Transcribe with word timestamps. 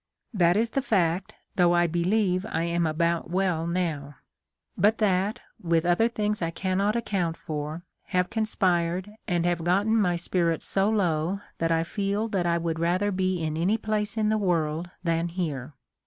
That 0.33 0.57
is 0.57 0.71
the 0.71 0.81
fact, 0.81 1.35
though 1.57 1.75
I 1.75 1.85
believe 1.85 2.43
I 2.49 2.63
am 2.63 2.87
about 2.87 3.29
well 3.29 3.67
now; 3.67 4.15
but 4.75 4.97
that, 4.97 5.41
with 5.61 5.85
other 5.85 6.07
things 6.07 6.41
I 6.41 6.49
cannot 6.49 6.95
account 6.95 7.37
for, 7.37 7.83
have 8.05 8.31
conspired, 8.31 9.11
and 9.27 9.45
have 9.45 9.63
gotten 9.63 9.95
my 9.95 10.15
spirits 10.15 10.65
so 10.65 10.89
low 10.89 11.41
that 11.59 11.71
I 11.71 11.83
feel 11.83 12.27
that 12.29 12.47
I 12.47 12.57
would 12.57 12.79
rather 12.79 13.11
be 13.11 13.43
in 13.43 13.55
any 13.55 13.77
place 13.77 14.17
in 14.17 14.29
the 14.29 14.39
world 14.39 14.89
than 15.03 15.27
here. 15.27 15.73